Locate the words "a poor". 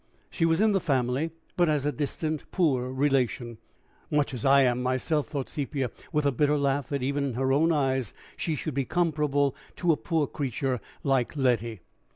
9.91-10.25